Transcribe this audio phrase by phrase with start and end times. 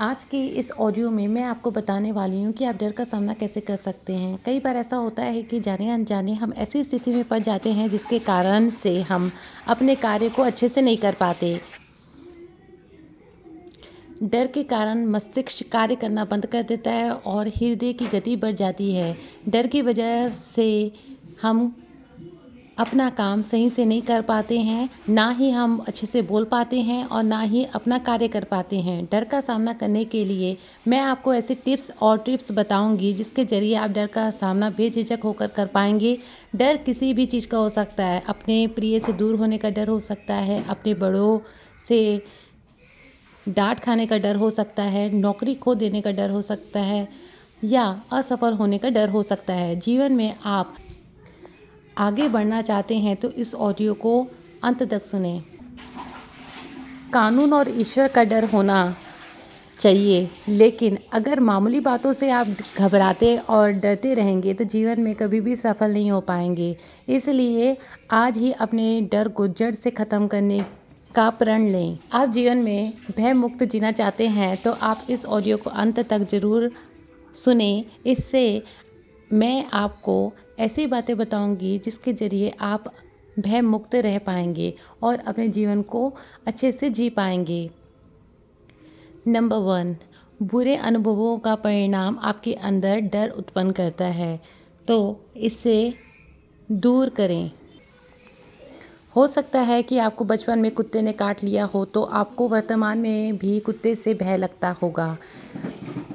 [0.00, 3.34] आज के इस ऑडियो में मैं आपको बताने वाली हूँ कि आप डर का सामना
[3.34, 7.10] कैसे कर सकते हैं। कई बार ऐसा होता है कि जाने अनजाने हम ऐसी स्थिति
[7.10, 9.30] में पड़ जाते हैं जिसके कारण से हम
[9.66, 11.60] अपने कार्य को अच्छे से नहीं कर पाते।
[14.22, 18.52] डर के कारण मस्तिष्क कार्य करना बंद कर देता है और हृदय की गति बढ़
[18.52, 19.16] जाती है।
[19.48, 20.92] डर की वजह से
[21.42, 21.74] हम
[22.78, 26.80] अपना काम सही से नहीं कर पाते हैं, ना ही हम अच्छे से बोल पाते
[26.80, 30.56] हैं और ना ही अपना कार्य कर पाते हैं। डर का सामना करने के लिए
[30.88, 35.46] मैं आपको ऐसे टिप्स और ट्रिप्स बताऊँगी जिसके ज़रिए आप डर का सामना बेझिझक होकर
[35.46, 36.18] कर पाएँगे।
[36.56, 39.88] डर किसी भी चीज़ का हो सकता है। अपने प्रिय से दूर होने का डर
[39.88, 41.38] हो सकता है। अपने बड़ों
[41.88, 42.22] से
[43.48, 47.08] डांट खाने का डर हो सकता है। नौकरी खो देने का डर हो सकता है
[47.64, 50.74] या असफल होने का डर हो सकता है। जीवन में आप
[51.96, 54.26] आगे बढ़ना चाहते हैं तो इस ऑडियो को
[54.64, 55.40] अंत तक सुने।
[57.12, 58.94] कानून और ईश्वर का डर होना
[59.78, 62.46] चाहिए, लेकिन अगर मामूली बातों से आप
[62.78, 66.76] घबराते और डरते रहेंगे तो जीवन में कभी भी सफल नहीं हो पाएँगे।
[67.08, 67.76] इसलिए
[68.12, 70.64] आज ही अपने डर को जड़ से ख़त्म करने
[71.10, 75.56] का प्रण लें। आप जीवन में भय मुक्त जीना चाहते हैं तो आप इस ऑडियो
[75.56, 76.70] को अंत तक ज़रूर
[77.36, 78.62] सुने। इससे
[79.30, 82.92] मैं आपको ऐसी बातें बताऊँगी जिसके ज़रिए आप
[83.36, 86.12] भय मुक्त रह पाएँगे और अपने जीवन को
[86.46, 87.70] अच्छे से जी पाएँगे।
[89.26, 89.96] नंबर वन
[90.42, 94.40] बुरे अनुभवों का परिणाम आपके अंदर डर उत्पन्न करता है
[94.88, 95.94] तो इससे
[96.68, 97.50] दूर करें।
[99.16, 102.98] हो सकता है कि आपको बचपन में कुत्ते ने काट लिया हो तो आपको वर्तमान
[102.98, 105.16] में भी कुत्ते से भय लगता होगा।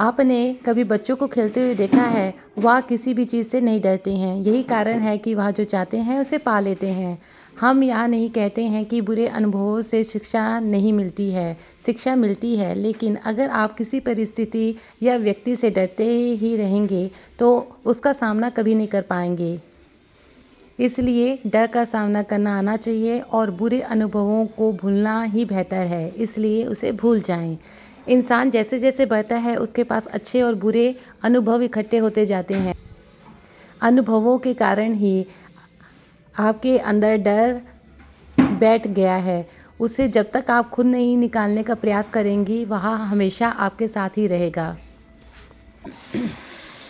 [0.00, 2.34] आपने कभी बच्चों को खेलते हुए देखा है?
[2.58, 5.96] वह किसी भी चीज़ से नहीं डरते हैं। यही कारण है कि वह जो चाहते
[5.98, 7.18] हैं, उसे पा लेते हैं।
[7.60, 12.56] हम यहाँ नहीं कहते हैं कि बुरे अनुभवों से शिक्षा नहीं मिलती है। शिक्षा मिलती
[12.56, 18.50] है, लेकिन अगर आप किसी परिस्थिति या व्यक्ति से डरते ही रहेंगे तो उसका सामना
[18.50, 19.58] कभी नहीं कर पाएँगे।
[20.78, 26.08] इसलिए डर का सामना करना आना चाहिए और बुरे अनुभवों को भूलना ही बेहतर है।
[26.08, 27.58] इसलिए उसे भूल जाएँ।
[28.08, 32.74] इंसान जैसे जैसे बढ़ता है, उसके पास अच्छे और बुरे अनुभव इकट्ठे होते जाते हैं।
[33.80, 35.26] अनुभवों के कारण ही
[36.38, 37.60] आपके अंदर डर
[38.40, 39.48] बैठ गया है।
[39.80, 44.26] उसे जब तक आप खुद नहीं निकालने का प्रयास करेंगी, वह हमेशा आपके साथ ही
[44.26, 44.76] रहेगा।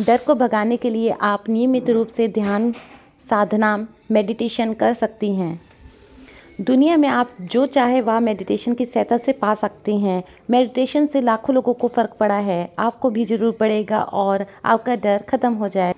[0.00, 2.74] डर को भगाने के लिए आप नियमित रूप से ध्यान,
[3.30, 5.71] साधना मेडिटेशन कर सकती हैं।
[6.60, 11.20] दुनिया में आप जो चाहे वह मेडिटेशन की सहायता से पा सकते हैं। मेडिटेशन से
[11.20, 15.68] लाखों लोगों को फ़र्क पड़ा है। आपको भी ज़रूर पड़ेगा और आपका डर ख़त्म हो
[15.68, 15.94] जाए।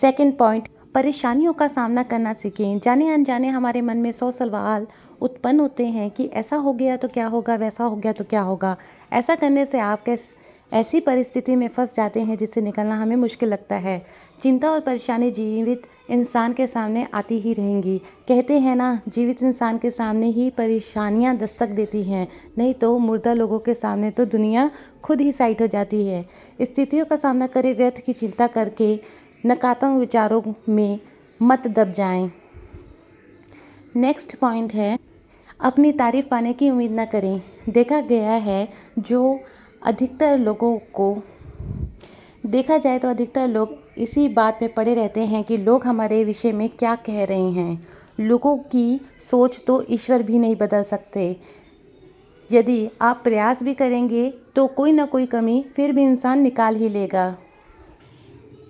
[0.00, 4.86] सेकंड पॉइंट परेशानियों का सामना करना सीखें। जाने अनजाने हमारे मन में सौ सवाल
[5.20, 8.40] उत्पन्न होते हैं कि ऐसा हो गया तो क्या होगा, वैसा हो गया तो क्या
[8.42, 8.76] होगा।
[9.12, 10.32] ऐसा करने से आप कैस
[10.72, 14.04] ऐसी परिस्थिति में फंस जाते हैं जिससे निकलना हमें मुश्किल लगता है।
[14.42, 17.98] चिंता और परेशानी जीवित इंसान के सामने आती ही रहेंगी।
[18.28, 22.28] कहते हैं ना, जीवित इंसान के सामने ही परेशानियाँ दस्तक देती हैं।
[22.58, 24.70] नहीं तो मुर्दा लोगों के सामने तो दुनिया
[25.04, 26.24] खुद ही साइट हो जाती है।
[26.62, 29.00] स्थितियों का सामना करे, व्यर्थ की चिंता करके
[29.46, 30.98] नकारात्मक विचारों में
[31.42, 32.30] मत दब जाएँ।
[33.96, 34.98] नेक्स्ट पॉइंट है,
[35.60, 38.68] अपनी तारीफ़ पाने की उम्मीद ना करें। देखा गया है,
[38.98, 39.40] जो
[39.82, 41.16] अधिकतर लोगों को
[42.46, 46.52] देखा जाए तो अधिकतर लोग इसी बात में पड़े रहते हैं कि लोग हमारे विषय
[46.52, 47.86] में क्या कह रहे हैं।
[48.20, 51.36] लोगों की सोच तो ईश्वर भी नहीं बदल सकते।
[52.50, 56.88] यदि आप प्रयास भी करेंगे तो कोई ना कोई कमी फिर भी इंसान निकाल ही
[56.88, 57.36] लेगा।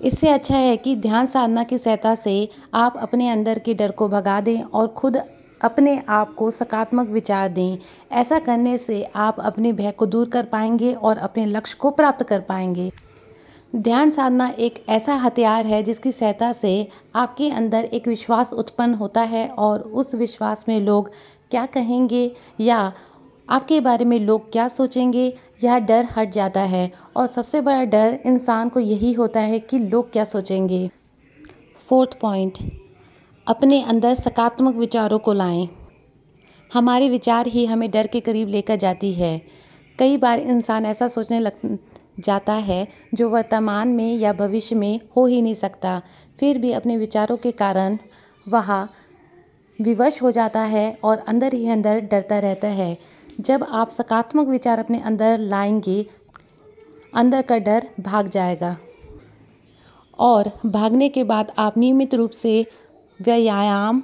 [0.00, 4.08] इससे अच्छा है कि ध्यान साधना की सहायता से आप अपने अंदर के डर को
[4.08, 5.16] भगा दें और खुद
[5.62, 7.78] अपने आप को सकारात्मक विचार दें।
[8.12, 12.22] ऐसा करने से आप अपने भय को दूर कर पाएँगे और अपने लक्ष्य को प्राप्त
[12.22, 12.92] कर पाएँगे।
[13.76, 19.20] ध्यान साधना एक ऐसा हथियार है जिसकी सहायता से आपके अंदर एक विश्वास उत्पन्न होता
[19.20, 21.10] है और उस विश्वास में लोग
[21.50, 22.92] क्या कहेंगे या
[23.50, 28.18] आपके बारे में लोग क्या सोचेंगे, यह डर हट जाता है। और सबसे बड़ा डर
[28.26, 30.90] इंसान को यही होता है कि लोग क्या सोचेंगे।
[31.76, 32.58] फोर्थ पॉइंट
[33.46, 35.68] अपने अंदर सकारात्मक विचारों को लाएँ।
[36.72, 39.42] हमारे विचार ही हमें डर के करीब लेकर जाती है।
[39.98, 41.78] कई बार इंसान ऐसा सोचने लग
[42.20, 46.02] जाता है जो वर्तमान में या भविष्य में हो ही नहीं सकता।
[46.40, 47.98] फिर भी अपने विचारों के कारण
[48.48, 48.88] वह
[49.80, 52.98] विवश हो जाता है और अंदर ही अंदर डरता रहता है।
[53.40, 56.06] जब आप सकारात्मक विचार अपने अंदर लाएँगे,
[57.14, 58.76] अंदर का डर भाग जाएगा।
[60.18, 62.66] और भागने के बाद आप नियमित रूप से
[63.22, 64.02] व्यायाम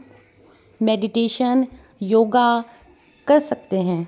[0.80, 1.66] मेडिटेशन
[2.02, 2.64] योगा
[3.26, 4.06] कर सकते हैं।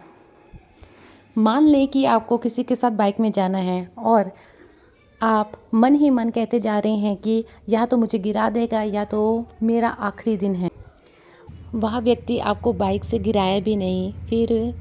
[1.36, 4.30] मान लें कि आपको किसी के साथ बाइक में जाना है और
[5.20, 9.04] आप मन ही मन कहते जा रहे हैं कि या तो मुझे गिरा देगा या
[9.04, 10.70] तो मेरा आखिरी दिन है।
[11.74, 14.74] वह व्यक्ति आपको बाइक से गिराया भी नहीं, फिर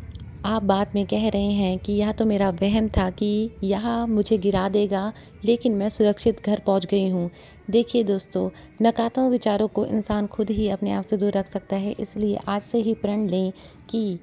[0.45, 4.37] आप बाद में कह रहे हैं कि यह तो मेरा वहम था कि यह मुझे
[4.37, 5.11] गिरा देगा,
[5.45, 7.29] लेकिन मैं सुरक्षित घर पहुँच गई हूँ।
[7.69, 8.49] देखिए दोस्तों
[8.81, 12.61] नकारात्मक विचारों को इंसान खुद ही अपने आप से दूर रख सकता है, इसलिए आज
[12.61, 13.51] से ही प्रण लें
[13.89, 14.19] कि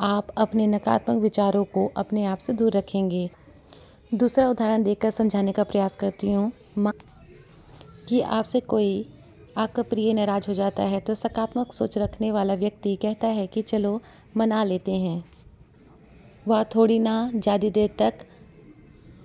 [0.00, 3.28] आप अपने नकारात्मक विचारों को अपने आप से दूर रखेंगे।
[4.14, 6.52] दूसरा उदाहरण देकर समझाने का प्रयास करती हूँ।
[8.08, 9.06] कि आपसे कोई
[9.58, 13.62] आपका प्रिय नाराज़ हो जाता है तो सकारात्मक सोच रखने वाला व्यक्ति कहता है कि
[13.62, 14.00] चलो,
[14.36, 15.24] मना लेते हैं।
[16.46, 18.18] वह थोड़ी ना ज़्यादा देर तक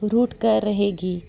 [0.03, 1.21] रूट कर रहेगी।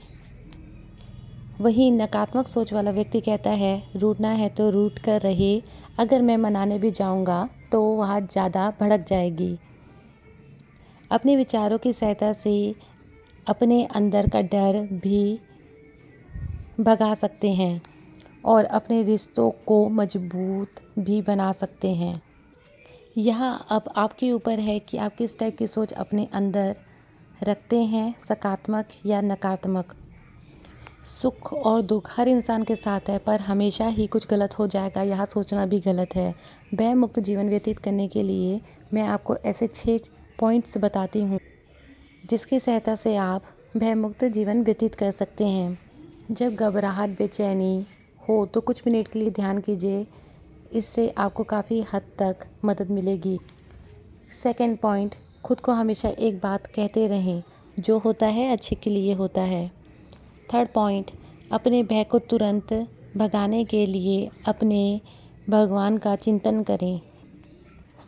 [1.61, 5.61] वही नकारात्मक सोच वाला व्यक्ति कहता है रूटना है तो रूट कर रहे,
[5.99, 9.57] अगर मैं मनाने भी जाऊँगा तो वह ज़्यादा भड़क जाएगी।
[11.11, 12.75] अपने विचारों की सहायता से
[13.47, 15.39] अपने अंदर का डर भी
[16.81, 17.81] भगा सकते हैं।
[18.45, 22.21] और अपने रिश्तों को मज़बूत भी बना सकते हैं।
[23.19, 26.77] यह अब आपके ऊपर है कि आप किस टाइप की सोच अपने अंदर
[27.43, 29.95] रखते हैं, सकारात्मक या नकारात्मक।
[31.07, 35.03] सुख और दुख हर इंसान के साथ है, पर हमेशा ही कुछ गलत हो जाएगा,
[35.03, 36.35] यह सोचना भी गलत है।
[36.75, 38.61] भय मुक्त जीवन व्यतीत करने के लिए
[38.95, 39.99] मैं आपको ऐसे छः
[40.39, 41.41] पॉइंट्स बताती हूँ,
[42.25, 43.45] जिसकी सहायता से आप
[43.77, 45.79] भय मुक्त जीवन व्यतीत कर सकते हैं।
[46.31, 47.87] जब घबराहट, बेचैनी
[48.29, 50.07] हो तो कुछ मिनट के लिए ध्यान कीजिए।
[50.73, 53.39] इससे आपको काफ़ी हद तक मदद मिलेगी।
[54.43, 57.43] सेकेंड पॉइंट खुद को हमेशा एक बात कहते रहें,
[57.81, 59.69] जो होता है, अच्छे के लिए होता है।
[60.49, 61.11] थर्ड पॉइंट
[61.53, 62.73] अपने भय को तुरंत
[63.17, 65.01] भगाने के लिए अपने
[65.51, 67.01] भगवान का चिंतन करें।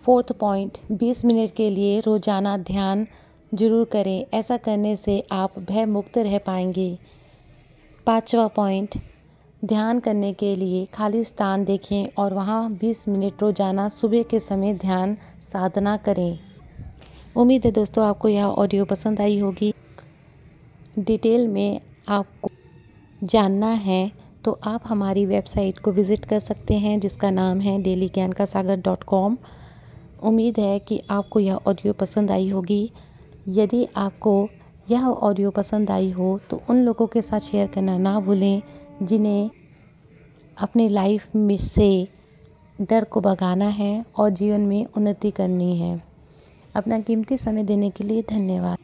[0.05, 3.07] फोर्थ पॉइंट 20 मिनट के लिए रोज़ाना ध्यान
[3.53, 6.97] ज़रूर करें। ऐसा करने से आप भय मुक्त रह पाएँगे।
[8.07, 8.99] पांचवा पॉइंट
[9.67, 14.75] ध्यान करने के लिए खाली स्थान देखें और वहाँ 20 मिनट रोज़ाना सुबह के समय
[14.75, 16.39] ध्यान साधना करें।
[17.37, 19.73] उम्मीद है दोस्तों आपको यह ऑडियो पसंद आई होगी।
[20.99, 22.51] डिटेल में आपको
[23.23, 24.11] जानना है
[24.45, 28.45] तो आप हमारी वेबसाइट को विज़िट कर सकते हैं, जिसका नाम है डेली ज्ञान का
[28.45, 29.37] सागर डॉट कॉम।
[30.23, 32.91] उम्मीद है कि आपको यह ऑडियो पसंद आई होगी।
[33.51, 34.49] यदि आपको
[34.91, 38.63] यह ऑडियो पसंद आई हो तो उन लोगों के साथ शेयर करना ना भूलें।
[39.03, 39.51] जिन्हें
[40.59, 42.09] अपनी लाइफ में से
[42.81, 46.03] डर को भगाना है और जीवन में उन्नति करनी है।
[46.75, 48.75] अपना कीमती समय देने के लिए धन्यवाद।